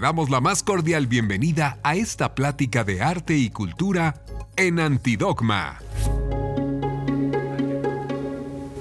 [0.00, 4.22] Damos la más cordial bienvenida a esta plática de arte y cultura
[4.56, 5.78] en Antidogma.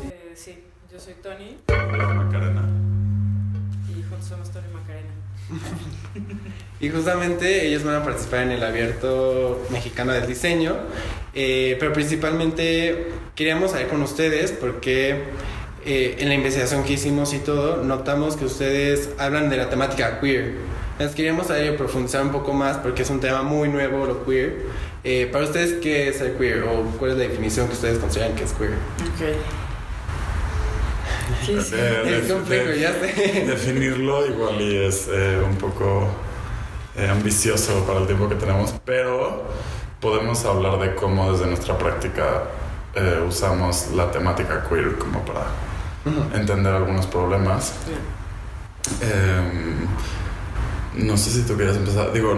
[0.05, 2.63] Eh, sí, yo soy Tony Macarena.
[3.89, 5.11] y juntos somos Tony Macarena.
[6.79, 10.77] Y justamente ellos van a participar en el abierto mexicano del diseño,
[11.33, 15.25] eh, pero principalmente queríamos saber con ustedes porque
[15.85, 20.21] eh, en la investigación que hicimos y todo, notamos que ustedes hablan de la temática
[20.21, 20.79] queer.
[20.99, 24.25] Entonces queríamos saber y profundizar un poco más porque es un tema muy nuevo lo
[24.25, 24.65] queer.
[25.05, 26.63] Eh, para ustedes, ¿qué es ser queer?
[26.63, 28.73] ¿O cuál es la definición que ustedes consideran que es queer?
[28.73, 29.35] Ok.
[31.45, 31.75] Sí, sí.
[31.77, 33.45] Eh, Es complejo, de- ya sé.
[33.47, 36.07] Definirlo igual y es eh, un poco
[36.97, 39.43] eh, ambicioso para el tiempo que tenemos, pero
[40.01, 42.43] podemos hablar de cómo desde nuestra práctica
[42.95, 45.45] eh, usamos la temática queer como para
[46.35, 47.73] entender algunos problemas.
[49.01, 49.41] Eh,
[50.95, 52.11] no sé si tú quieres empezar.
[52.13, 52.35] Digo,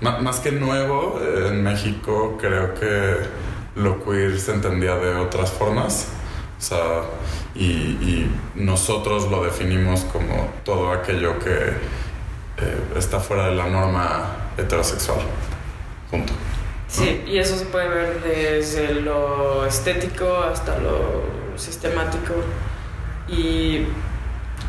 [0.00, 3.16] más que nuevo, eh, en México creo que
[3.76, 6.08] lo queer se entendía de otras formas.
[6.58, 7.02] O sea,
[7.54, 11.50] y, y nosotros lo definimos como todo aquello que
[12.58, 15.20] eh, está fuera de la norma heterosexual.
[16.10, 16.32] Punto.
[16.88, 21.22] Sí, y eso se puede ver desde lo estético hasta lo
[21.56, 22.34] sistemático.
[23.28, 23.86] Y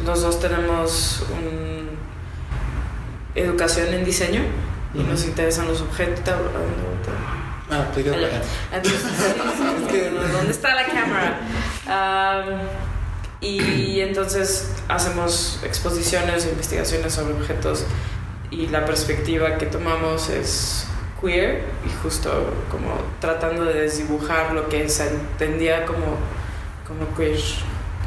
[0.05, 1.89] los dos tenemos un-
[3.35, 4.41] educación en diseño
[4.93, 6.33] y nos interesan los objetos.
[7.69, 8.41] Ah, allá.
[8.73, 9.01] Entonces,
[9.89, 9.97] sí,
[10.33, 11.39] ¿dónde está la cámara?
[11.87, 12.59] Am,
[13.39, 17.85] y entonces hacemos exposiciones e investigaciones sobre objetos
[18.51, 20.85] y la perspectiva que tomamos es
[21.21, 22.29] queer y justo
[22.69, 26.17] como tratando de desdibujar lo que se entendía como,
[26.85, 27.39] como queer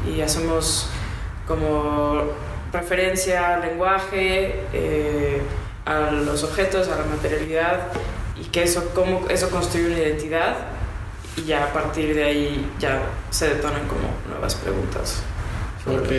[0.07, 0.89] y hacemos
[1.47, 2.25] como
[2.71, 5.41] referencia al lenguaje, eh,
[5.85, 7.87] a los objetos, a la materialidad
[8.39, 10.55] y que eso, cómo eso construye una identidad
[11.37, 15.21] y ya a partir de ahí ya se detonan como nuevas preguntas.
[15.85, 16.11] Ok.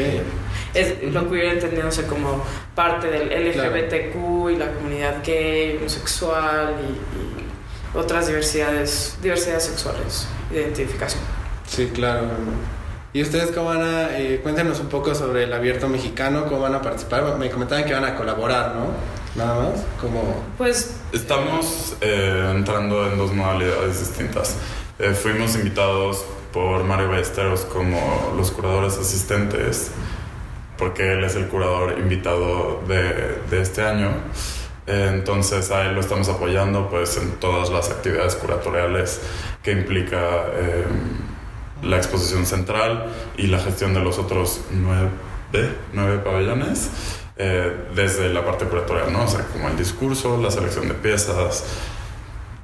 [0.74, 2.44] Es, lo queer entendiéndose como
[2.74, 11.22] parte del LGBTQ y la comunidad gay, homosexual y, y otras diversidades, diversidades sexuales, identificación.
[11.66, 12.28] Sí, claro.
[13.16, 16.74] ¿Y ustedes cómo van a, eh, cuéntenos un poco sobre el abierto mexicano, cómo van
[16.74, 17.38] a participar?
[17.38, 18.88] Me comentaban que van a colaborar, ¿no?
[19.42, 20.44] Nada más, como...
[20.58, 24.58] Pues Estamos eh, entrando en dos modalidades distintas.
[24.98, 29.92] Eh, fuimos invitados por Mario Ballesteros como los curadores asistentes,
[30.76, 34.10] porque él es el curador invitado de, de este año.
[34.86, 39.22] Eh, entonces a él lo estamos apoyando pues, en todas las actividades curatoriales
[39.62, 40.18] que implica
[40.52, 40.84] eh,
[41.82, 43.06] la exposición central
[43.36, 45.10] y la gestión de los otros nueve,
[45.92, 46.90] nueve pabellones
[47.36, 49.24] eh, desde la parte curatorial, ¿no?
[49.24, 51.64] O sea, como el discurso, la selección de piezas,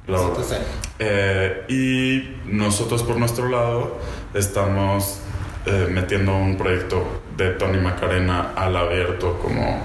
[0.07, 0.19] bla.
[0.21, 0.59] Entonces,
[0.99, 3.97] Eh, y nosotros por nuestro lado
[4.33, 5.19] estamos
[5.65, 7.03] eh, metiendo un proyecto
[7.35, 9.81] de Tony Macarena al abierto como,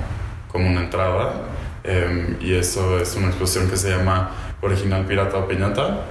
[0.53, 1.43] como una entrada.
[1.84, 4.31] Eh, y eso es una exposición que se llama
[4.61, 6.03] Original Pirata o Piñata.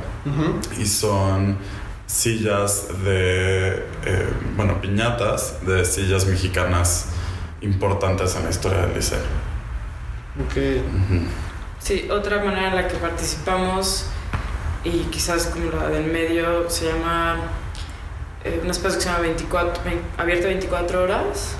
[0.77, 1.57] Y son
[2.07, 3.75] sillas de,
[4.05, 7.07] eh, bueno, piñatas de sillas mexicanas
[7.61, 9.21] importantes en la historia del diseño.
[10.45, 10.55] Ok.
[10.55, 11.21] Ujú.
[11.79, 14.05] sí, otra manera en la que participamos
[14.83, 17.37] y quizás como la del medio se llama
[18.43, 21.55] eh, una especie que se llama 24, vein- abierto 24 horas,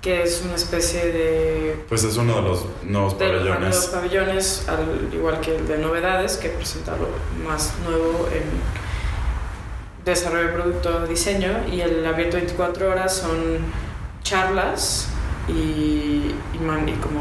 [0.00, 3.86] que es una especie de Pues es uno de los nuevos de los nuevos pabellones.
[3.86, 7.08] pabellones, al igual que el de novedades, que presenta lo
[7.46, 8.44] más nuevo en
[10.04, 13.58] desarrollo de producto, diseño, y el abierto 24 horas son
[14.22, 15.08] charlas
[15.48, 15.52] y,
[16.54, 17.20] y, man- y como,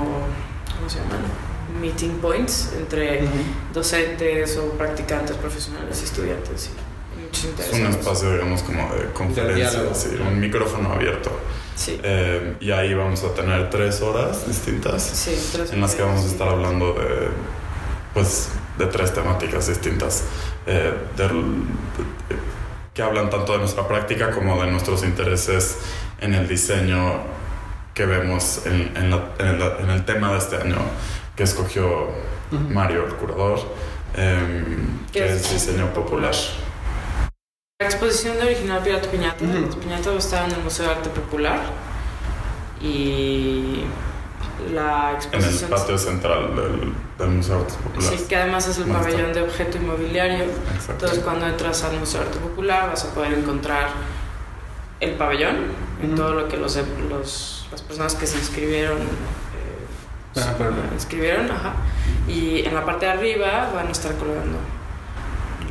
[0.76, 1.20] ¿cómo se llaman?
[1.82, 3.22] Meeting points entre
[3.74, 6.70] docentes o practicantes profesionales y estudiantes
[7.60, 9.96] Es un espacio, digamos, como de conferencias, diálogo.
[9.96, 11.32] sí, un micrófono abierto.
[11.76, 16.04] Sí, Eh, y ahí vamos a tener tres horas distintas sí, tres en las que
[16.04, 17.30] vamos a estar hablando de,
[18.14, 20.24] pues, de tres temáticas distintas.
[20.68, 21.32] eh, del-
[22.30, 22.53] de-
[22.94, 25.80] que hablan tanto de nuestra práctica como de nuestros intereses
[26.22, 27.22] en el diseño
[27.94, 30.78] que vemos en, en la- en el, en el tema de este año
[31.36, 32.10] que escogió.
[32.70, 33.60] Mario, el curador,
[34.14, 36.36] ¿Qué que es es diseño popular.
[37.80, 39.44] La exposición de Original Pirata Piñata.
[39.44, 41.62] A estar en el Museo de Arte Popular.
[42.80, 43.63] Y
[44.74, 45.70] la En el exposición.
[45.70, 48.20] patio central del, del Museo de Artes Populares.
[48.22, 49.12] Sí, que además es el Bueno, está.
[49.12, 50.44] pabellón de objeto inmobiliario.
[50.46, 50.92] Exacto.
[50.94, 53.90] Entonces, cuando entras al Museo de Arte Popular, vas a poder encontrar
[55.00, 55.56] el pabellón,
[56.02, 56.16] en Ujú.
[56.16, 56.78] todo lo que los,
[57.10, 60.96] los- las personas que se inscribieron eh, Ah, perfecto.
[60.98, 61.74] escribieron, ajá.
[62.28, 64.58] Y en la parte de arriba van a estar colgando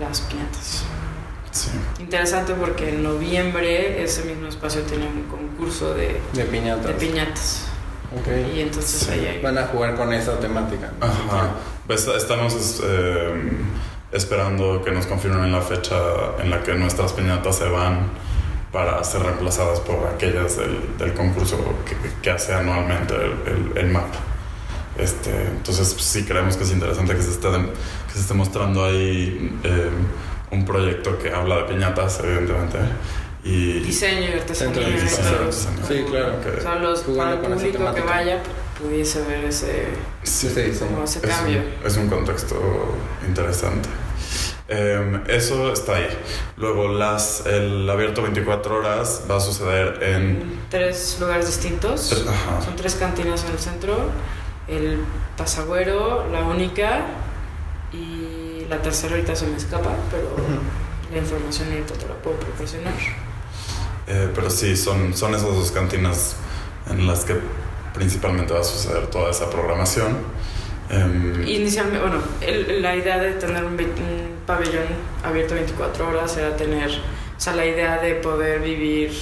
[0.01, 0.85] las piñatas.
[1.51, 1.71] Sí.
[2.01, 6.87] Interesante porque en noviembre ese mismo espacio tiene un concurso de, De piñatas.
[6.87, 7.67] de piñatas.
[8.19, 8.29] Ok.
[8.55, 9.11] Y entonces Sí.
[9.11, 9.43] ahí hay...
[9.43, 10.91] Van a jugar con esa temática.
[11.01, 11.51] Ajá.
[11.87, 13.53] Pues estamos eh,
[14.13, 15.97] esperando que nos confirmen la fecha
[16.43, 18.11] en la que nuestras piñatas se van
[18.73, 23.93] para ser reemplazadas por aquellas del, del concurso que, que hace anualmente el, el, el
[23.93, 24.15] MAP.
[24.99, 28.85] Este, entonces pues, sí creemos que es interesante que se esté, que se esté mostrando
[28.85, 29.91] ahí eh,
[30.51, 32.79] un proyecto que habla de piñatas, evidentemente.
[33.45, 34.75] Y, Diseño y artesanía.
[34.75, 35.39] Centro de y diseño, todo.
[35.41, 35.85] artesanía.
[35.89, 36.41] Sí, claro.
[36.41, 38.43] que- O sea, los, para el público que vaya
[38.81, 39.87] pudiese ver ese,
[40.23, 40.47] sí.
[40.47, 40.91] Ese diseño.
[40.93, 41.59] como ese Es cambio.
[41.59, 42.57] un, es un contexto
[43.27, 43.89] interesante.
[44.69, 46.09] Em, eso está ahí.
[46.57, 50.23] Luego, las, el abierto 24 horas va a suceder en.
[50.23, 52.25] En tres lugares distintos.
[52.27, 52.63] Ajá.
[52.65, 54.09] Son tres cantinas en el centro.
[54.69, 55.01] El
[55.37, 57.07] Pasagüero, la única
[57.93, 60.29] y la tercera ahorita se me escapa, pero
[61.13, 62.93] la información ahorita te la puedo proporcionar.
[64.07, 66.37] Eh, pero sí, son, son esas dos cantinas
[66.91, 67.37] en las que
[67.95, 70.17] principalmente va a suceder toda esa programación.
[70.91, 73.77] Em, Inicialmente, bueno, el- la idea de tener un,
[74.47, 74.85] pabellón
[75.25, 79.13] abierto 24 horas era tener, o sea, la idea de poder vivir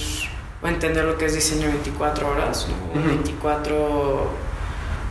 [0.63, 2.99] o entender lo que es diseño 24 horas, ¿no?
[2.99, 3.07] Ujú.
[3.09, 4.29] 24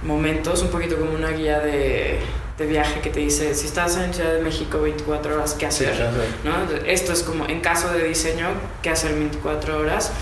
[0.04, 2.18] momentos, un poquito como una guía de,
[2.60, 5.84] de viaje que te dice, si estás en Ciudad de México 24 horas, ¿qué Sí,
[5.86, 5.96] hacer?
[5.96, 6.68] claro.
[6.68, 6.76] ¿no?
[6.86, 8.48] Esto es como en caso de diseño,
[8.82, 10.12] ¿qué hacer en 24 horas?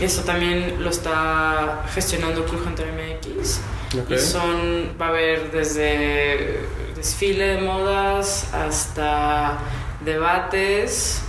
[0.00, 3.60] Esto también lo está gestionando Cool Hunter MX.
[4.00, 4.10] Ok.
[4.10, 6.60] Y son, va a haber desde
[6.96, 9.58] desfile de modas hasta
[10.02, 11.20] debates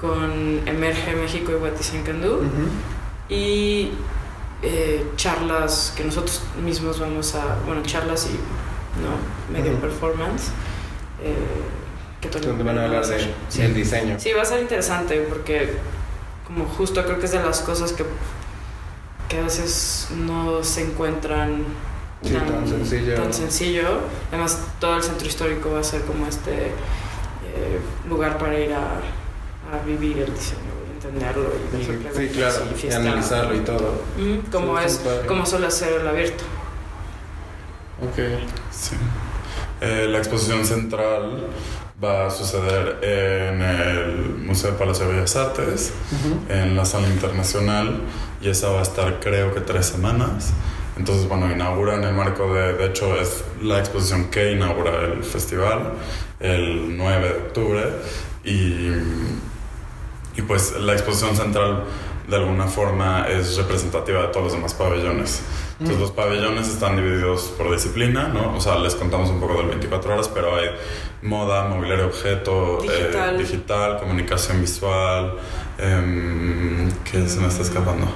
[0.00, 2.68] con Emerge México y What Design Can Do Ujú.
[3.28, 3.90] y
[4.62, 8.38] eh, charlas que nosotros mismos vamos a, bueno, charlas y
[9.02, 9.80] no, medio Ujú.
[9.82, 10.48] performance.
[11.22, 11.34] eh,
[12.20, 13.62] que Donde van a hablar de, Sí.
[13.62, 14.16] del diseño.
[14.18, 15.72] Sí, va a ser interesante porque
[16.46, 18.04] como justo creo que es de las cosas que,
[19.28, 21.62] que a veces no se encuentran
[22.22, 23.14] Sí, tan sencillo.
[23.14, 23.88] tan sencillo.
[24.32, 27.78] Además, todo el centro histórico va a ser como este eh,
[28.08, 28.78] lugar para ir a,
[29.76, 32.56] a vivir el diseño entenderlo y Sí, claro.
[32.82, 34.02] y Y analizarlo y todo.
[34.18, 36.42] Mm, como Sí, es, como suele ser el abierto.
[38.00, 38.16] Ok.
[38.70, 38.96] Sí.
[39.80, 41.46] Eh, la exposición central
[42.02, 45.92] va a suceder en el Museo de Palacio de Bellas Artes,
[46.48, 48.00] en la sala internacional,
[48.40, 50.52] y esa va a estar creo que tres semanas.
[50.96, 55.24] Entonces, bueno, inaugura en el marco de, de hecho, es la exposición que inaugura el
[55.24, 55.92] festival
[56.40, 57.82] el 9 de octubre,
[58.44, 58.92] y,
[60.36, 61.84] y pues la exposición central
[62.28, 65.42] de alguna forma es representativa de todos los demás pabellones.
[65.80, 66.00] Entonces Mm.
[66.00, 68.56] los pabellones están divididos por disciplina, ¿no?
[68.56, 70.70] O sea, les contamos un poco del 24 horas, pero hay
[71.22, 73.98] moda, mobiliario objeto, eh, Digital.
[74.00, 75.34] comunicación visual,
[75.78, 78.06] em, ¿qué se me está escapando?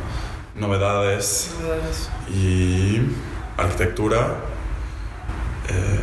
[0.56, 2.10] Novedades Novedades.
[2.30, 3.00] y
[3.56, 4.26] arquitectura.
[5.68, 6.00] eh,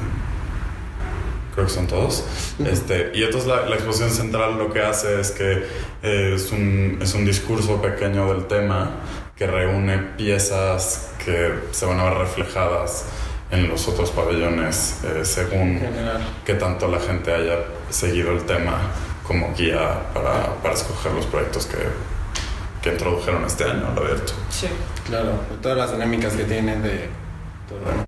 [1.53, 2.23] creo que son todos.
[2.65, 5.65] Este, y entonces la, la exposición central lo que hace es que
[6.01, 8.91] eh, es, un, es un discurso pequeño del tema
[9.35, 13.05] que reúne piezas que se van a ver reflejadas
[13.51, 16.21] en los otros pabellones eh, según general.
[16.45, 17.57] que tanto la gente haya
[17.91, 18.79] seguido el tema
[19.27, 21.77] como guía para, para escoger los proyectos que,
[22.81, 24.33] que introdujeron este año al abierto.
[24.49, 24.67] Sí.
[25.05, 27.09] Claro, de todas las dinámicas que tienen de
[27.67, 28.05] todo.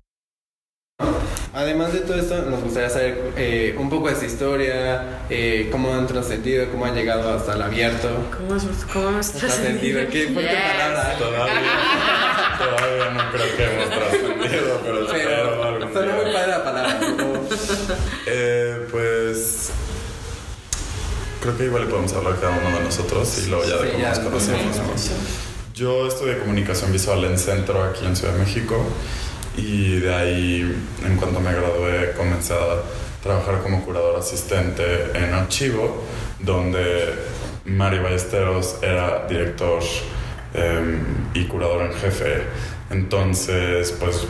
[1.54, 5.92] Además de todo esto, nos gustaría saber eh, un poco de esta historia, eh, cómo
[5.94, 8.08] han trascendido, cómo han llegado hasta el abierto.
[8.36, 8.58] ¿Cómo,
[8.92, 10.60] cómo hemos Trascendido, qué fuerte Yes.
[10.72, 11.14] palabra.
[11.18, 11.62] Todavía,
[12.64, 16.98] todavía no creo que hemos trascendido, pero espero Pero suena muy padre la palabra.
[17.00, 17.48] como-
[18.26, 19.70] Eh, pues
[21.40, 24.02] creo que igual le podemos hablar cada uno de nosotros y luego ya de cómo
[24.08, 24.76] nos conocemos.
[24.96, 25.10] sí.
[25.10, 25.52] ¿no?
[25.74, 28.84] Yo estudié comunicación visual en Centro aquí en Ciudad de México
[29.56, 32.82] y de ahí en cuanto me gradué comencé a
[33.22, 36.04] trabajar como curador asistente en archivo
[36.40, 37.14] donde
[37.64, 39.80] Mario Ballesteros era director
[40.54, 41.00] em,
[41.34, 42.42] y curador en jefe
[42.90, 44.26] entonces pues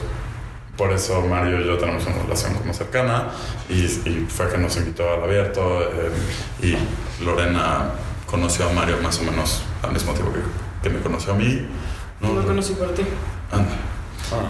[0.76, 3.28] por eso Mario y yo tenemos una relación como cercana
[3.68, 7.90] y, y fue que nos invitó al abierto em, y Lorena
[8.26, 11.66] conoció a Mario más o menos al mismo tiempo que, que me conoció a mí
[12.20, 13.02] No lo conocí por ti.
[13.50, 13.72] Anda.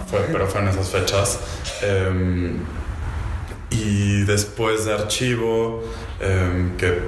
[0.09, 1.41] Fue- pero fue en esas fechas.
[1.83, 2.59] Em,
[3.71, 5.83] y después de archivo,
[6.21, 7.01] em, que,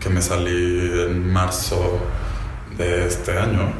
[0.00, 2.00] que me salí en marzo
[2.76, 3.72] de este año,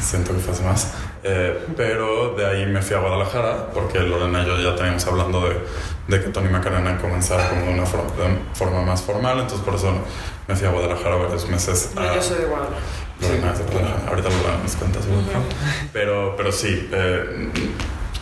[0.00, 0.92] siento que fue hace más,
[1.24, 5.40] Eh, pero de ahí me fui a Guadalajara porque Lorena y yo ya teníamos hablando
[5.48, 5.58] de,
[6.06, 9.74] de que Tony Macarena comenzara como de una forma, de forma más formal, entonces por
[9.74, 9.92] eso
[10.46, 11.90] me fui a Guadalajara varios meses.
[11.96, 12.80] No, a- yo soy de Guadalajara.
[13.20, 14.08] Lorena es de Guadalajara.
[14.08, 15.46] Ahorita Lorena nos cuenta su background.
[15.92, 17.50] pero, pero sí, eh,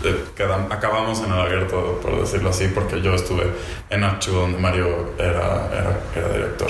[0.05, 3.45] eh, quedam- acabamos en el abierto, por decirlo así, porque yo estuve
[3.91, 6.69] en Archivo donde Mario era, era, era director.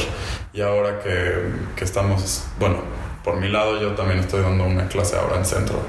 [0.52, 2.78] Y ahora que, que estamos, bueno,
[3.26, 5.80] por mi lado yo también estoy dando una clase ahora en centro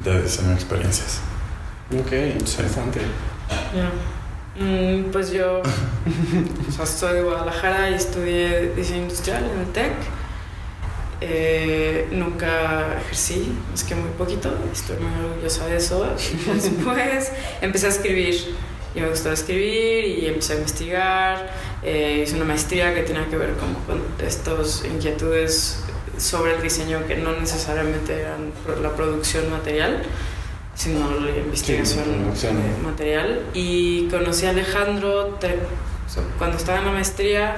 [0.00, 1.20] de diseño de experiencias.
[1.96, 3.00] Ok, interesante.
[3.72, 3.92] Ya.
[4.60, 5.62] Mm, pues yo
[6.68, 9.92] o sea, soy de Guadalajara y estudié diseño industrial en el TEC.
[11.20, 16.04] Eh, nunca ejercí, es que muy poquito, estoy muy orgullosa de eso.
[16.52, 18.34] Después empecé a escribir
[18.92, 21.50] y me gustaba escribir y empecé a investigar.
[21.84, 25.78] Eh, hice una maestría que tenía que ver como con estas inquietudes
[26.18, 28.50] sobre el diseño que no necesariamente eran
[28.82, 30.02] la producción material,
[30.74, 32.04] sino la investigación
[32.58, 33.40] eh, material.
[33.54, 35.38] Y conocí a Alejandro
[36.38, 37.56] cuando estaba en la maestría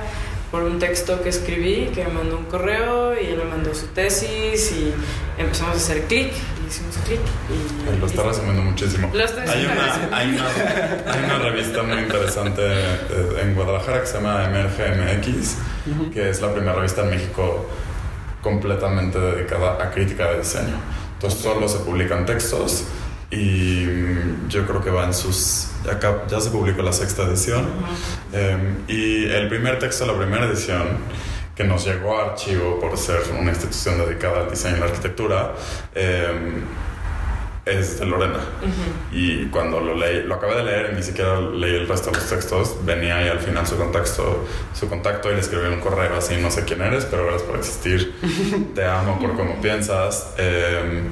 [0.51, 3.89] por un texto que escribí, que me mandó un correo y él me mandó su
[3.89, 4.93] tesis y
[5.37, 7.19] empezamos a hacer clic y hicimos clic.
[7.51, 9.11] y- Lo está resumiendo muchísimo.
[9.51, 14.45] Hay una, hay, una, hay una revista muy interesante eh, en Guadalajara que se llama
[14.45, 15.57] Emerge MX,
[16.13, 17.67] que es la primera revista en México
[18.45, 20.77] completamente dedicada a crítica de diseño.
[21.15, 22.85] Entonces solo se publican textos
[23.31, 25.71] y mm, yo creo que va en sus...
[25.91, 27.67] Acá ya se publicó la sexta edición.
[28.33, 30.99] Eh, y el primer texto de la primera edición
[31.57, 35.53] que nos llegó a archivo por ser una institución dedicada al diseño y la arquitectura
[35.95, 36.29] eh,
[37.67, 38.39] es de Lorena.
[38.63, 39.17] Ujú.
[39.17, 42.29] Y cuando lo leí, lo acabé de leer ni siquiera leí el resto de los
[42.29, 44.45] textos, venía ahí al final su contacto,
[44.75, 47.57] su contacto y le escribí un correo así, no sé quién eres, pero gracias por
[47.57, 48.15] existir,
[48.75, 50.35] te amo por cómo piensas.
[50.39, 51.03] eh,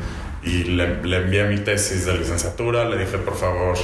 [0.44, 3.78] y le, le envié mi tesis de licenciatura, le dije, por favor,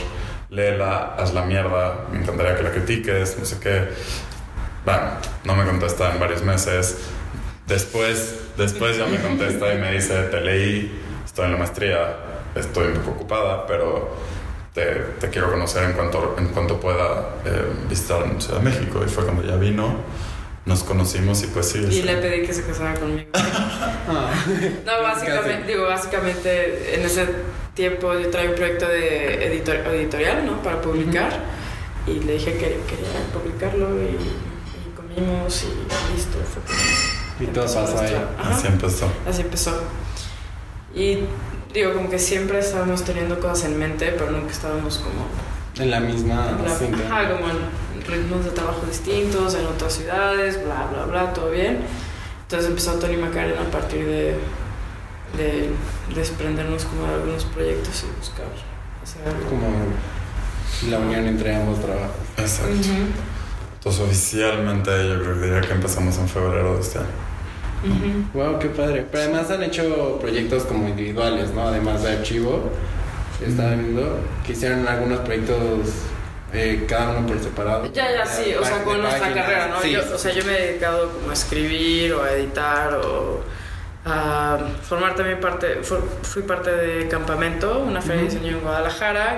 [0.50, 3.88] léela, haz la mierda, me encantaría que la critiques, no sé qué.
[4.84, 5.02] Bueno,
[5.44, 6.98] no me contesta en varios meses.
[7.68, 12.16] Después, después ya me contesta y me dice, te leí, estoy en la maestría,
[12.58, 14.10] estoy un poco ocupada, pero
[14.74, 14.84] te,
[15.20, 19.00] te quiero conocer en cuanto, en cuanto pueda eh, visitar Ciudad de México.
[19.04, 19.94] Y fue cuando ya vino,
[20.66, 21.78] nos conocimos y pues sí.
[21.80, 23.28] Y este, le pedí que se casara conmigo.
[24.86, 27.26] No, básicamente, digo, básicamente en ese
[27.74, 30.62] tiempo yo traía un proyecto de editor- editorial, ¿no?
[30.62, 31.30] Para publicar.
[32.06, 36.38] Y le dije que quería publicarlo y, y comimos y listo.
[36.38, 38.14] Fue como y todo pasó ahí.
[38.38, 38.56] Ajá.
[38.56, 39.08] Así empezó.
[39.28, 39.82] Así empezó.
[40.94, 41.18] Y
[41.72, 45.26] digo, como que siempre estábamos teniendo cosas en mente, pero nunca estábamos como,
[45.82, 46.98] En la misma en la- cinta.
[47.06, 47.58] ajá, como en
[48.06, 51.78] ritmos de trabajo distintos, en otras ciudades, bla, bla, bla, todo bien.
[52.42, 54.36] Entonces empezó Tony Macarena a partir de,
[55.36, 55.70] de
[56.14, 58.46] desprendernos como de algunos proyectos y buscar
[59.02, 59.48] hacer algo.
[59.50, 59.68] Como
[60.90, 62.16] la unión entre ambos trabajos.
[62.38, 62.72] Exacto.
[62.72, 62.92] Ujú,
[63.74, 67.08] Entonces oficialmente yo creo que diría que empezamos en febrero de este año.
[67.84, 68.38] Ujú.
[68.38, 69.06] Wow, qué padre.
[69.10, 71.68] Pero además han hecho proyectos como individuales, ¿no?
[71.68, 72.70] Además de archivo.
[73.44, 75.58] Estaba viendo que hicieron algunos proyectos
[76.52, 77.92] eh, cada uno por separado.
[77.92, 79.44] Ya, ya, sí, o sea, De con nuestra páginas.
[79.44, 79.80] carrera, ¿no?
[79.80, 79.92] Sí.
[79.92, 83.40] Yo, o sea, yo me he dedicado como a escribir o a editar o
[84.06, 88.34] a formar también parte, fu- fui parte de Campamento, una feria de Ujú.
[88.38, 89.36] diseño en Guadalajara,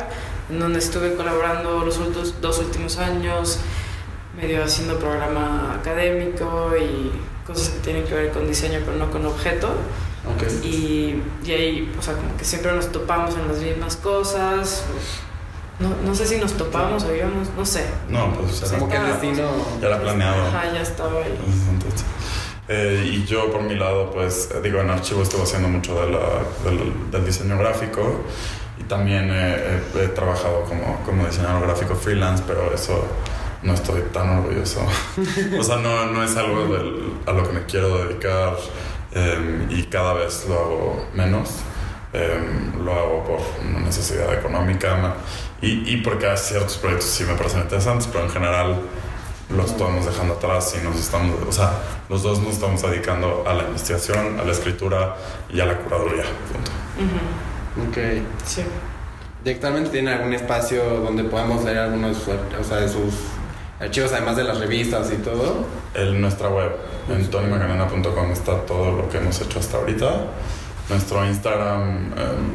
[0.49, 3.59] en donde estuve colaborando los ultos- dos últimos años,
[4.37, 7.11] medio haciendo programa académico y
[7.47, 9.69] cosas que tienen que ver con diseño, pero no con objeto.
[9.69, 10.65] Ok.
[10.65, 14.85] Y, y ahí, o sea, como que siempre nos topamos en las mismas cosas.
[15.79, 17.85] No, no sé si nos topamos o íbamos, no sé.
[18.09, 19.49] No, pues o sea, Como que el destino.
[19.81, 20.47] ya era planeado.
[20.49, 21.35] Ajá, ya estaba ahí.
[21.71, 22.05] Entonces,
[22.69, 26.43] eh, y yo por mi lado, pues digo, en archivo estuve haciendo mucho de la-
[26.71, 28.21] del, del diseño gráfico
[28.79, 33.03] y también eh, he, he trabajado como, como diseñador gráfico freelance, pero eso
[33.62, 34.81] no estoy tan orgulloso.
[35.59, 38.57] o sea, no, no es algo del- a lo que me quiero dedicar
[39.12, 41.50] eh, y cada vez lo hago menos.
[42.12, 42.40] Eh,
[42.85, 45.14] lo hago por una necesidad económica
[45.62, 48.81] y, y porque hay ciertos proyectos sí me parecen interesantes, pero en general
[49.57, 51.73] los estamos dejando atrás y nos estamos, o sea,
[52.09, 55.17] los dos nos estamos dedicando a la investigación, a la escritura
[55.52, 56.25] y a la curaduría.
[56.52, 56.71] Punto.
[56.99, 58.23] Ujú, Ok.
[58.45, 58.62] Sí.
[59.45, 62.88] ¿Y actualmente tiene algún espacio donde podamos leer algunos de sus, ar- o sea, de
[62.88, 63.14] sus
[63.81, 65.65] archivos, además de las revistas y todo?
[65.95, 66.71] En nuestra web,
[67.09, 70.11] en tonymacarena.com está todo lo que hemos hecho hasta ahorita.
[70.89, 72.55] Nuestro Instagram em,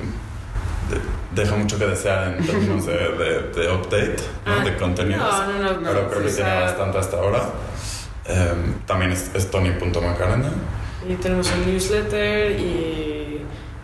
[0.89, 4.53] de- deja mucho que desear en términos de, de, de update, ¿no?
[4.61, 5.23] Ah, de contenidos.
[5.23, 5.89] No, no, no.
[5.89, 7.49] Pero creo que sí, tiene o sea, bastante hasta ahora.
[8.25, 10.49] Em, también es, es tony.macarena.
[11.07, 13.41] Y tenemos un newsletter y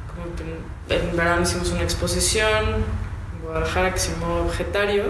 [0.08, 5.04] como que en verano hicimos una exposición en Guadalajara que se llamó Objetario,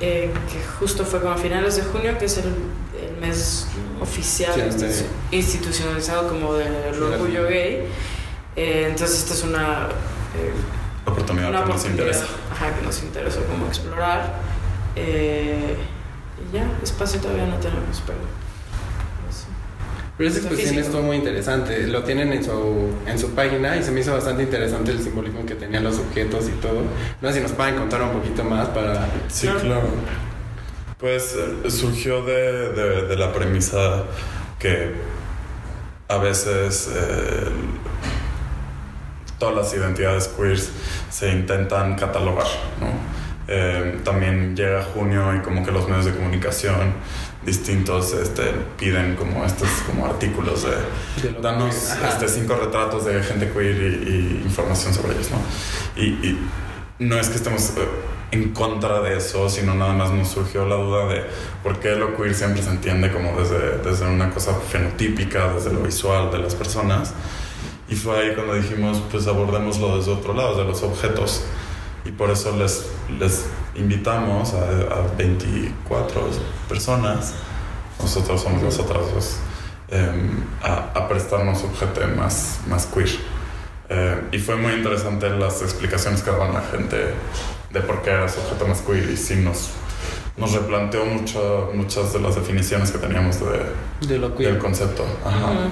[0.00, 3.66] eh, que justo fue como a finales de junio, que es el, el mes
[4.00, 5.06] oficial Sí, institu- sí.
[5.32, 7.86] institucionalizado como del orgullo gay.
[8.56, 9.88] Eh, entonces esta es una...
[10.36, 10.52] eh,
[11.06, 12.24] Oportunidad una que nos interesa.
[12.52, 14.34] Ajá, que nos interesó como explorar.
[14.96, 15.76] Eh,
[16.50, 18.18] y ya, espacio todavía no tenemos, pero...
[20.16, 21.86] Pero esa Está exposición estuvo muy interesante.
[21.88, 25.44] Lo tienen en su, en su página y se me hizo bastante interesante el simbolismo
[25.44, 26.82] que tenían los objetos y todo.
[27.20, 29.08] No sé si nos pueden contar un poquito más para...
[29.28, 29.88] Sí, Claro.
[30.98, 34.04] Pues eh, surgió de, de- de la premisa
[34.60, 34.92] que
[36.08, 37.46] a veces eh,
[39.38, 40.70] todas las identidades queers
[41.10, 42.46] se intentan catalogar,
[42.80, 42.86] ¿no?
[43.46, 46.94] Eh, también llega junio y como que los medios de comunicación
[47.44, 48.42] distintos este,
[48.78, 53.76] piden como estos como artículos de de danos que- este, cinco retratos de gente queer
[53.76, 55.38] y, y información sobre ellos, ¿no?
[56.02, 56.38] Y, y
[57.00, 57.86] no es que estemos eh,
[58.30, 61.22] en contra de eso, sino nada más nos surgió la duda de
[61.62, 65.80] por qué lo queer siempre se entiende como desde, desde una cosa fenotípica, desde lo
[65.80, 67.12] visual de las personas.
[67.88, 71.44] Y fue ahí cuando dijimos, pues abordémoslo desde otro lado, de los objetos.
[72.06, 72.86] Y por eso les,
[73.20, 73.44] les
[73.76, 76.28] invitamos a, a 24
[76.68, 77.34] personas,
[78.00, 79.36] nosotros somos las otras dos,
[79.88, 83.08] em, a, a prestarnos objeto más, más queer.
[83.88, 87.14] Eh, y fue muy interesante las explicaciones que daban la gente
[87.70, 89.70] de por qué era su objeto más queer y sí nos,
[90.36, 94.58] nos replanteó mucho, muchas de las definiciones que teníamos de, De lo del queer.
[94.58, 95.04] concepto.
[95.24, 95.50] Ajá.
[95.50, 95.70] Ujú.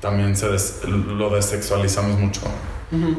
[0.00, 2.40] También se des- lo desexualizamos mucho,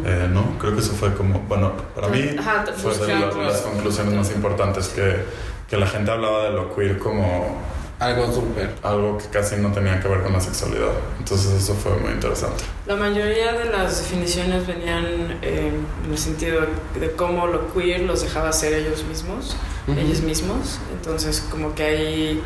[0.06, 0.58] Eh, ¿no?
[0.60, 4.32] Creo que eso fue como, bueno, para mí Ajá, fue de la- las conclusiones más
[4.32, 5.24] importantes que,
[5.70, 7.58] que la gente hablaba de lo queer como
[8.00, 8.76] Algo súper.
[8.84, 10.92] algo que casi no tenía que ver con la sexualidad.
[11.20, 12.64] Entonces eso fue muy interesante.
[12.86, 15.06] La mayoría de las definiciones venían
[15.42, 15.72] eh,
[16.06, 16.62] en el sentido
[17.00, 19.56] de cómo lo queer los dejaba ser ellos mismos,
[19.88, 20.80] ellos mismos.
[20.94, 22.44] Entonces, como que ahí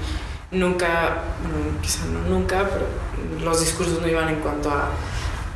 [0.51, 2.86] nunca, bueno, quizá no nunca, pero
[3.43, 4.89] los discursos no iban en cuanto a,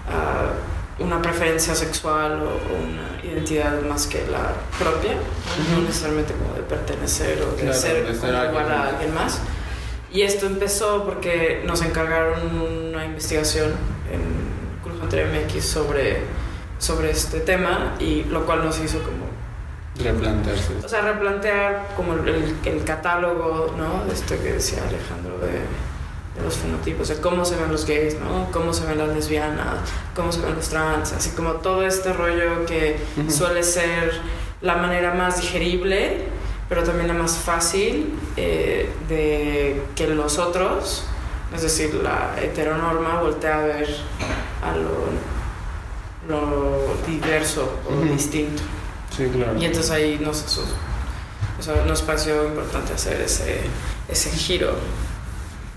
[0.09, 0.51] a
[0.99, 5.73] una preferencia sexual o, una identidad más que la propia, ¿no?
[5.73, 5.87] no Ujú.
[5.87, 9.41] necesariamente como de pertenecer o de Claro, ser, igual a alguien más.
[10.11, 12.39] Y esto empezó porque nos encargaron
[12.91, 13.71] una investigación
[14.11, 14.21] en
[14.83, 16.21] Cruz MX sobre,
[16.77, 19.33] sobre este tema y lo cual nos hizo como
[19.95, 20.73] Replantearse.
[20.83, 24.05] o sea, replantear como el, el catálogo, ¿no?
[24.05, 25.61] De esto que decía Alejandro de,
[26.35, 28.49] de los fenotipos, de cómo se ven los gays, ¿no?
[28.51, 29.75] Cómo se ven las lesbianas,
[30.15, 33.29] cómo se ven los trans, así como todo este rollo que Ujú.
[33.31, 34.11] suele ser
[34.61, 36.21] la manera más digerible,
[36.69, 41.03] pero también la más fácil eh, de que los otros,
[41.53, 43.95] es decir, la heteronorma, voltea a ver
[44.63, 45.03] a lo,
[46.27, 48.05] lo diverso o Ujú.
[48.13, 48.63] distinto.
[49.15, 49.55] Sí, claro.
[49.59, 50.57] Y entonces ahí nos,
[51.59, 53.59] o sea, nos pareció importante hacer ese,
[54.07, 54.73] ese giro.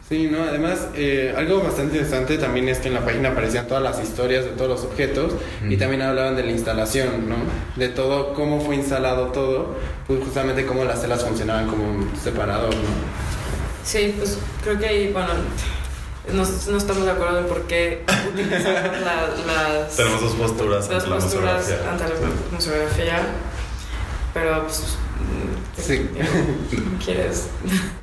[0.09, 3.83] Sí, no, además, eh, algo bastante interesante también es que en la página aparecían todas
[3.83, 5.33] las historias de todos los objetos
[5.69, 7.35] y también hablaban de la instalación, ¿no?
[7.75, 9.75] De todo, cómo fue instalado todo,
[10.07, 12.83] pues justamente cómo las telas funcionaban como un separador, ¿no?
[13.85, 15.29] Sí, pues creo que ahí, bueno,
[16.33, 21.03] no, no estamos de acuerdo en por qué utilizamos la- las, Tenemos dos posturas las
[21.03, 21.91] ante la posturas museografía.
[21.91, 23.19] ante la museografía,
[24.33, 24.99] pero pues...
[25.81, 26.09] Sí.
[27.05, 27.49] ¿Quieres?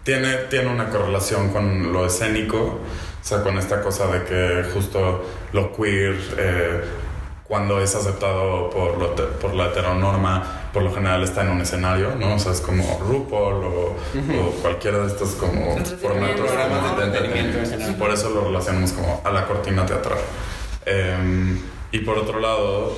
[0.04, 2.80] Tiene, tiene una correlación con lo escénico, o
[3.26, 5.24] sea, con esta cosa de que justo
[5.54, 6.82] lo queer, eh,
[7.48, 11.62] cuando es aceptado por, lo te- por la heteronorma, por lo general está en un
[11.62, 12.36] escenario, ¿no?
[12.36, 13.96] O sea, es como RuPaul o,
[14.40, 16.52] o cualquiera de estos como formatos
[16.98, 17.90] de entretenimiento.
[17.90, 20.18] Y por eso lo relacionamos como a la cortina teatral.
[20.86, 21.58] Eh,
[21.92, 22.98] y por otro lado,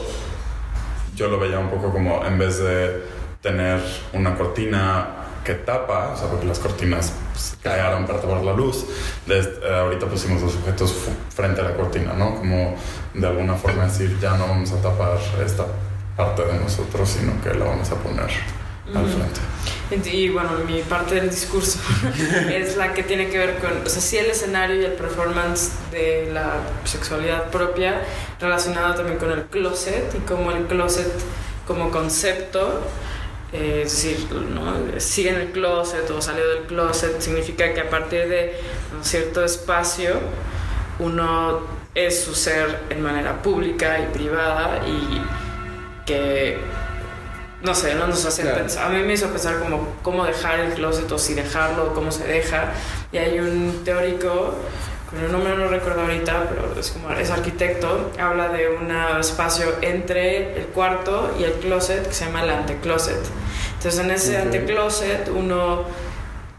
[1.15, 3.03] yo lo veía un poco como en vez de
[3.45, 3.79] tener
[4.13, 5.07] una cortina
[5.43, 8.85] que tapa, o sea, porque las cortinas pues, crearon para tapar la luz,
[9.27, 10.91] de est- eh, ahorita pusimos los objetos
[11.33, 12.35] frente a la cortina, ¿no?
[12.37, 12.75] Como
[13.13, 15.65] de alguna forma decir, ya no vamos a tapar esta
[16.17, 18.25] parte de nosotros, sino que la vamos a poner
[18.95, 19.13] al Ujú.
[19.17, 20.09] frente.
[20.11, 21.77] Y bueno, mi parte del discurso
[22.51, 25.69] es la que tiene que ver con, o sea, sí el escenario y el performance
[25.91, 26.55] de la
[26.85, 28.01] sexualidad propia,
[28.41, 31.11] relacionado también con el closet y como el closet
[31.67, 32.81] como concepto,
[33.55, 34.99] eh, es decir, ¿no?
[34.99, 38.53] sigue en el closet o salió del closet, significa que a partir de
[38.95, 40.19] un cierto espacio
[40.99, 41.61] uno
[41.93, 45.21] es su ser en manera pública y privada y
[46.05, 46.57] que
[47.63, 48.57] no sé, no nos hace Claro.
[48.57, 48.85] pensar.
[48.85, 52.27] A mí me hizo pensar como cómo dejar el closet o si dejarlo cómo se
[52.27, 52.71] deja.
[53.11, 54.53] Y hay un teórico
[55.09, 55.54] con el nombre no
[55.85, 61.43] recuerdo ahorita, pero es como es arquitecto, habla de un espacio entre el cuarto y
[61.43, 63.19] el closet que se llama el antecloset.
[63.77, 65.83] Entonces en ese antecloset uno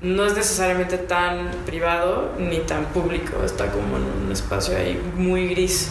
[0.00, 5.48] no es necesariamente tan privado ni tan público, está como en un espacio ahí muy
[5.48, 5.90] gris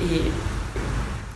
[0.00, 0.32] y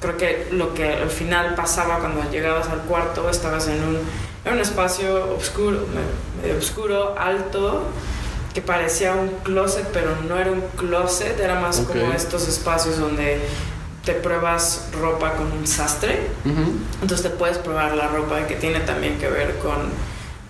[0.00, 3.98] creo que lo que al final pasaba cuando llegabas al cuarto, estabas en un,
[4.44, 5.86] en un espacio oscuro,
[6.42, 7.84] medio oscuro, alto,
[8.54, 13.38] que parecía un closet, pero no era un closet, era más como estos espacios donde
[14.04, 16.18] te pruebas ropa con un sastre,
[17.02, 19.90] entonces te puedes probar la ropa que tiene también que ver con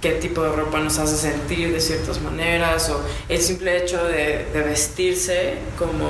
[0.01, 4.47] qué tipo de ropa nos hace sentir de ciertas maneras o el simple hecho de,
[4.53, 6.09] de vestirse como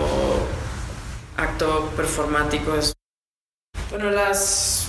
[1.37, 2.93] acto performático es
[3.91, 4.87] bueno, las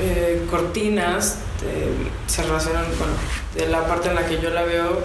[0.00, 1.38] eh, cortinas
[2.28, 3.08] se relacionan con
[3.56, 5.02] de la parte en la que yo la veo,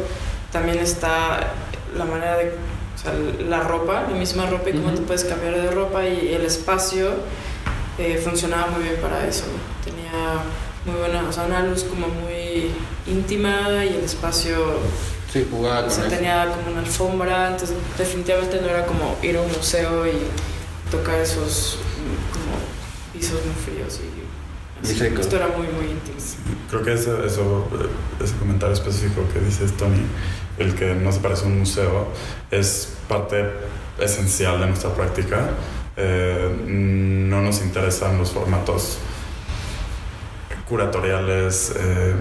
[0.53, 1.51] también está
[1.97, 3.13] la manera de, o sea,
[3.49, 7.11] la ropa, la misma ropa y cómo te puedes cambiar de ropa y el espacio
[7.97, 9.45] eh, funcionaba muy bien para eso.
[9.83, 10.43] Tenía
[10.85, 12.71] muy buena, o sea, una luz como muy
[13.07, 14.79] íntima y el espacio
[15.31, 19.41] Sí, jugaba o sea, tenía como una alfombra, entonces definitivamente no era como ir a
[19.41, 20.11] un museo y
[20.91, 21.79] tocar esos
[23.11, 24.23] pisos muy fríos y
[24.83, 26.17] esto era muy, muy íntimo.
[26.69, 27.67] Creo que ese, eso,
[28.21, 30.01] ese comentario específico que dices, Tony,
[30.57, 32.07] el que no se parece a un museo,
[32.51, 33.45] es parte
[33.99, 35.49] esencial de nuestra práctica.
[35.95, 38.97] Eh, no nos interesan los formatos
[40.67, 42.15] curatoriales, eh,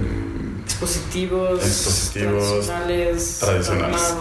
[0.64, 4.16] expositivos, expositivos, tradicionales, tradicionales.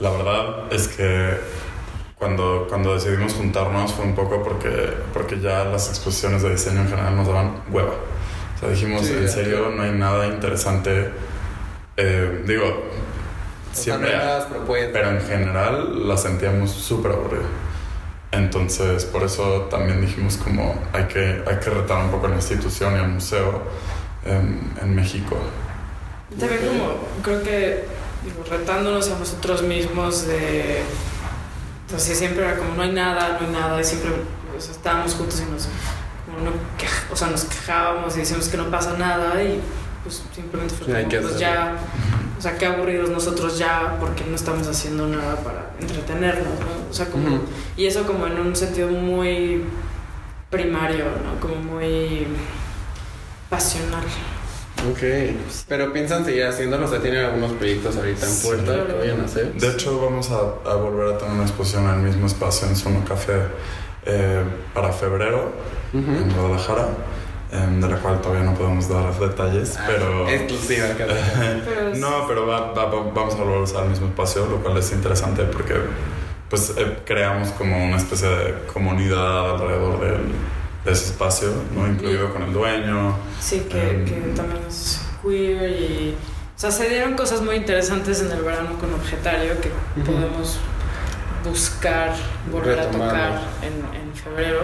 [0.00, 1.38] la verdad es que
[2.18, 6.88] cuando, cuando decidimos juntarnos fue un poco porque, porque ya las exposiciones de diseño en
[6.88, 7.94] general nos daban hueva.
[8.56, 11.10] O sea, dijimos, en serio, no hay nada interesante.
[11.96, 12.84] Eh, digo,
[13.72, 14.12] siempre.
[14.92, 17.46] pero en general la sentíamos súper aburrida.
[18.30, 22.96] Entonces, por eso también dijimos como hay que, hay que retar un poco la institución
[22.96, 23.62] y el museo
[24.24, 25.36] en, en México.
[26.38, 27.84] También como, creo que,
[28.24, 30.82] digo, retándonos a nosotros mismos de
[31.92, 34.12] entonces siempre era como no hay nada, no hay nada, y siempre
[34.58, 35.68] estábamos juntos y nos,
[37.12, 39.60] o sea, nos quejábamos y decíamos que no pasa nada y
[40.02, 41.76] pues simplemente fue como, pues ya,
[42.38, 46.90] o sea, qué aburridos nosotros ya porque no estamos haciendo nada para entretenernos, ¿no?
[46.90, 47.40] O sea, como,
[47.76, 49.64] y eso como en un sentido muy
[50.50, 51.40] primario, ¿no?
[51.40, 52.26] Como muy
[53.48, 54.04] pasional.
[54.90, 54.98] Ok,
[55.68, 59.24] pero piensan seguir haciéndolo, o sea, tienen algunos proyectos ahorita en puerta que vayan a
[59.24, 59.52] hacer.
[59.54, 60.38] De hecho, vamos a,
[60.68, 63.34] a, volver a tener una exposición en el mismo espacio en Sono Café
[64.04, 64.42] eh,
[64.74, 65.52] para febrero
[65.92, 66.88] en Guadalajara.
[67.52, 70.28] Em, de la cual todavía no podemos dar detalles, ah, pero...
[70.28, 70.86] Exclusiva,
[71.96, 75.74] No, pero vamos a volver a usar el mismo espacio, lo cual es interesante porque
[76.48, 80.32] pues eh, creamos como una especie de comunidad alrededor del
[80.84, 81.86] de ese espacio, ¿no?
[81.86, 83.16] Incluido con el dueño.
[83.40, 86.16] Sí, que, em, que, también es queer y...
[86.56, 90.58] O sea, se dieron cosas muy interesantes en el verano con Objetario que podemos
[91.44, 92.14] buscar,
[92.50, 94.62] volver a tocar en, en, febrero.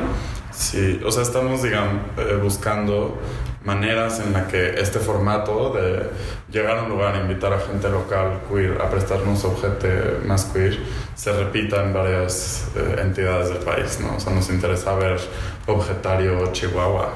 [0.58, 3.16] Sí, o sea, estamos, digamos, eh, buscando
[3.64, 6.10] maneras en las que este formato de
[6.50, 9.86] llegar a un lugar, invitar a gente local queer a prestarnos objeto
[10.26, 10.78] más queer,
[11.14, 14.16] se repita en varias eh, entidades del país, ¿no?
[14.16, 15.20] O sea, nos interesa ver
[15.66, 17.12] Objetario Chihuahua.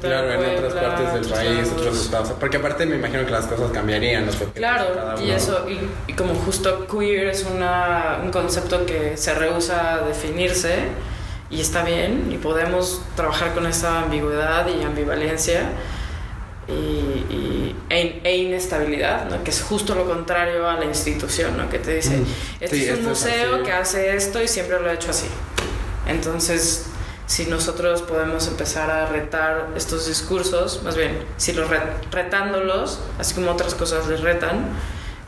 [0.00, 2.30] Claro, en otras partes del país, otros estados.
[2.38, 4.28] Porque aparte me imagino que las cosas cambiarían.
[4.54, 5.66] claro, y eso,
[6.06, 10.86] y, como justo queer es una, un concepto que se rehúsa a definirse
[11.52, 15.68] y está bien, y podemos trabajar con esa ambigüedad y ambivalencia
[16.66, 19.44] y, e, e, inestabilidad, ¿no?
[19.44, 21.68] que es justo lo contrario a la institución, ¿no?
[21.68, 22.22] que te dice,
[22.58, 25.26] este es un museo que hace esto y siempre lo ha hecho así.
[26.06, 26.86] Entonces,
[27.26, 31.68] si nosotros podemos empezar a retar estos discursos, más bien, si los
[32.10, 34.70] retándolos, así como otras cosas les retan,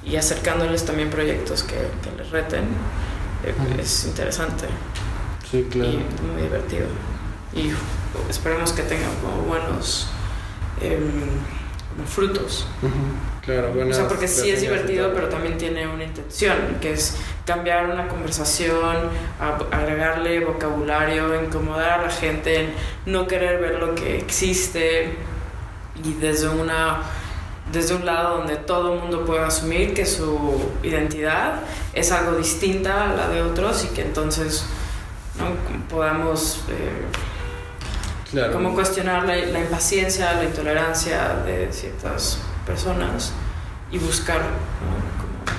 [0.03, 2.65] y acercándoles también proyectos que, que les reten,
[3.45, 4.67] eh, es interesante.
[5.55, 5.91] Sí, claro.
[5.91, 5.97] Y
[6.33, 6.87] muy divertido.
[7.55, 7.71] Y
[8.29, 10.09] esperemos que tengan como buenos
[10.81, 10.99] em,
[12.09, 12.67] frutos.
[13.45, 13.93] Claro, bueno.
[13.93, 18.09] O sea, porque sí es divertido, pero también tiene una intención, que es cambiar una
[18.09, 18.97] conversación,
[19.71, 22.71] agregarle vocabulario, incomodar a la gente,
[23.07, 25.15] no querer ver lo que existe
[26.03, 27.03] y desde una
[27.73, 31.61] desde un lado donde todo el mundo puede asumir que su identidad
[31.95, 34.67] es algo distinta a la de otros y que entonces
[35.39, 35.55] ¿no?
[35.89, 37.07] podamos eh,
[38.53, 43.33] como cuestionar la, la, impaciencia, la intolerancia de ciertas personas
[43.91, 44.41] y buscar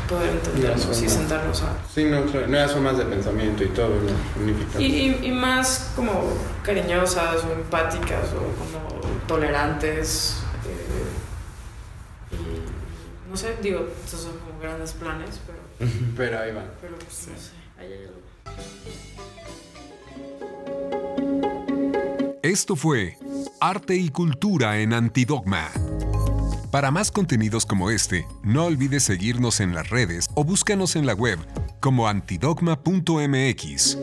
[0.10, 1.74] poder entendernos y sentarnos a...
[1.94, 4.80] Sí, no, nuevas formas de pensamiento y todo, ¿no?
[4.80, 10.38] Y, y, más como cariñosas o empáticas o como tolerantes.
[12.32, 15.90] Eh, y no sé, digo, estos son como grandes planes, pero...
[16.18, 16.66] pero ahí van.
[16.82, 18.22] Pero pues, no sé, ahí hay algo.
[22.56, 23.18] Esto fue
[23.60, 25.70] Arte y Cultura en Antidogma.
[26.72, 31.16] Para más contenidos como este, no olvides seguirnos en las redes o búscanos en la
[31.16, 31.38] web
[31.82, 33.98] como antidogma.mx.